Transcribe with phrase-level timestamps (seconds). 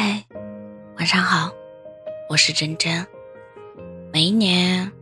[0.00, 0.24] 嗨，
[0.96, 1.50] 晚上好，
[2.28, 3.04] 我是真真。
[4.12, 4.92] 每一年，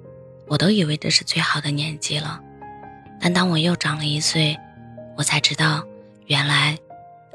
[0.46, 2.40] 我都以为这是最好的年纪了，
[3.20, 4.56] 但当我又长了一岁，
[5.14, 5.86] 我才知道，
[6.28, 6.78] 原来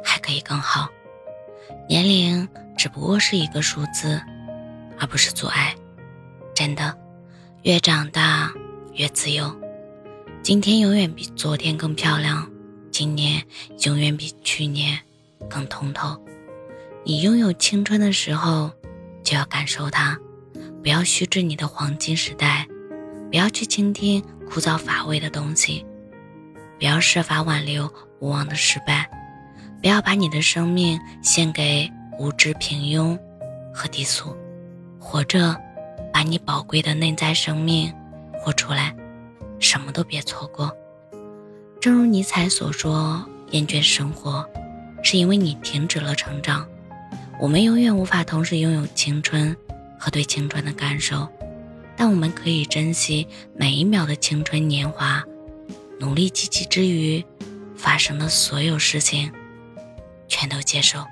[0.03, 0.89] 还可以更好。
[1.87, 4.19] 年龄只不过是一个数字，
[4.99, 5.75] 而不是阻碍。
[6.55, 6.97] 真的，
[7.61, 8.51] 越长大
[8.95, 9.55] 越自由。
[10.41, 12.51] 今天永远比昨天更漂亮，
[12.89, 13.45] 今年
[13.85, 14.97] 永远比去年
[15.47, 16.19] 更通透。
[17.03, 18.71] 你拥有青春的时候，
[19.23, 20.15] 就要感受它，
[20.83, 22.67] 不要虚掷你的黄金时代，
[23.31, 25.83] 不要去倾听枯燥乏味的东西，
[26.77, 29.09] 不要设法挽留无望的失败，
[29.81, 33.17] 不要把你的生命献给无知、平庸
[33.73, 34.35] 和低俗。
[34.99, 35.57] 活着，
[36.13, 37.91] 把你宝贵的内在生命
[38.39, 38.95] 活出来，
[39.59, 40.71] 什么都别错过。
[41.79, 44.47] 正如尼采所说：“厌倦生活，
[45.01, 46.63] 是因为你停止了成长。”
[47.41, 49.57] 我们永远无法同时拥有青春
[49.97, 51.27] 和对青春的感受，
[51.97, 55.23] 但我们可以珍惜每一秒的青春年华，
[55.99, 57.25] 努力积极之余，
[57.75, 59.31] 发生的所有事情，
[60.27, 61.03] 全都接受。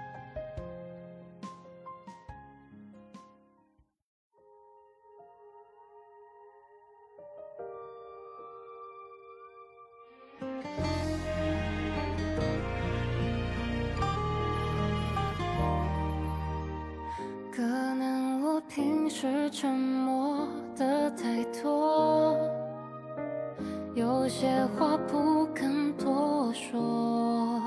[19.10, 22.38] 是沉默的太多，
[23.96, 27.60] 有些话不敢多说。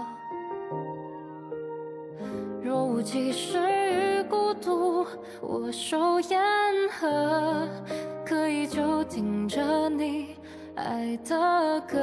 [2.62, 5.04] 若无其事与孤独，
[5.40, 6.40] 我手言
[6.92, 7.68] 和，
[8.24, 10.36] 可以就听着你
[10.76, 11.98] 爱的歌，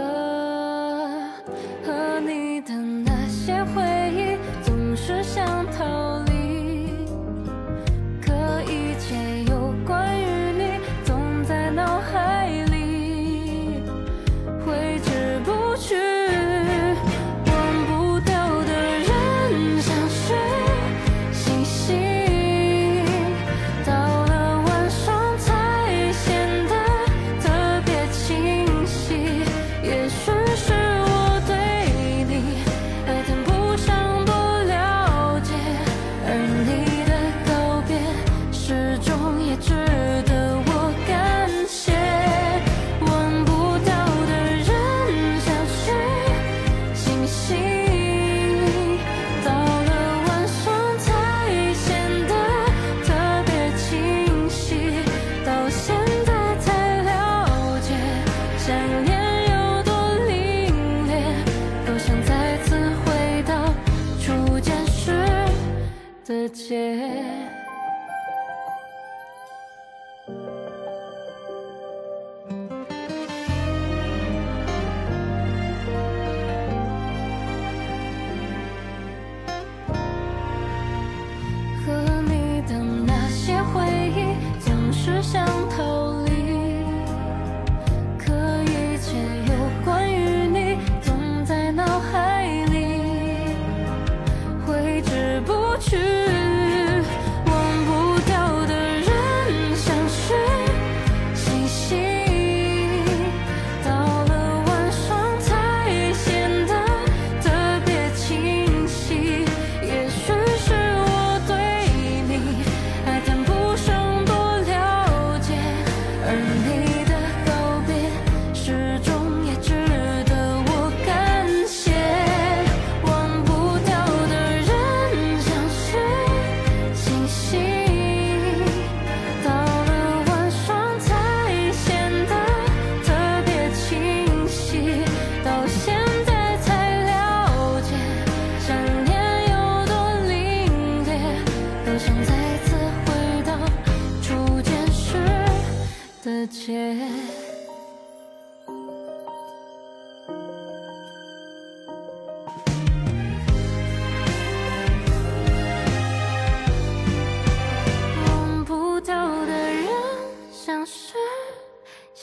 [66.29, 66.95] 的街，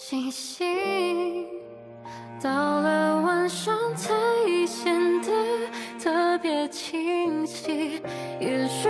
[0.09, 1.49] 星星
[2.41, 4.15] 到了晚上才
[4.65, 5.33] 显得
[5.99, 8.01] 特别清晰，
[8.39, 8.89] 也许。